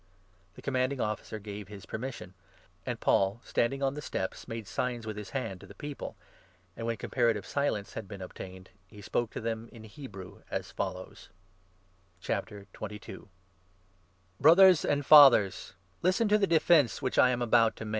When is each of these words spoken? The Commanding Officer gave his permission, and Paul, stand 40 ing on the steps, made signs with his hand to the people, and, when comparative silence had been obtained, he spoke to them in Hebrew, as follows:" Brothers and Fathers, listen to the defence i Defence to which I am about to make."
The 0.55 0.63
Commanding 0.63 0.99
Officer 0.99 1.37
gave 1.37 1.67
his 1.67 1.85
permission, 1.85 2.33
and 2.87 2.99
Paul, 2.99 3.39
stand 3.43 3.65
40 3.69 3.75
ing 3.75 3.83
on 3.83 3.93
the 3.93 4.01
steps, 4.01 4.47
made 4.47 4.67
signs 4.67 5.05
with 5.05 5.15
his 5.15 5.29
hand 5.29 5.61
to 5.61 5.67
the 5.67 5.75
people, 5.75 6.15
and, 6.75 6.87
when 6.87 6.97
comparative 6.97 7.45
silence 7.45 7.93
had 7.93 8.07
been 8.07 8.19
obtained, 8.19 8.71
he 8.87 8.99
spoke 8.99 9.29
to 9.33 9.39
them 9.41 9.69
in 9.71 9.83
Hebrew, 9.83 10.41
as 10.49 10.71
follows:" 10.71 11.29
Brothers 14.41 14.83
and 14.83 15.05
Fathers, 15.05 15.73
listen 16.01 16.27
to 16.29 16.39
the 16.39 16.47
defence 16.47 16.93
i 16.93 16.95
Defence 16.95 16.95
to 16.97 17.03
which 17.05 17.19
I 17.19 17.29
am 17.29 17.43
about 17.43 17.75
to 17.75 17.85
make." 17.85 17.89